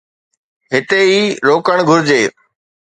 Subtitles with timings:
[0.71, 2.21] هتي ئي روڪڻ گهرجي.